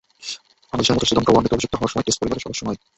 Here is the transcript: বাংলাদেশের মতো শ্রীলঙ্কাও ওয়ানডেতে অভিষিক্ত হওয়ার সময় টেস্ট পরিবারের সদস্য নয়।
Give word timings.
বাংলাদেশের 0.69 0.95
মতো 0.95 1.07
শ্রীলঙ্কাও 1.07 1.33
ওয়ানডেতে 1.33 1.55
অভিষিক্ত 1.57 1.73
হওয়ার 1.77 1.91
সময় 1.93 2.05
টেস্ট 2.05 2.19
পরিবারের 2.21 2.43
সদস্য 2.45 2.61
নয়। 2.67 2.79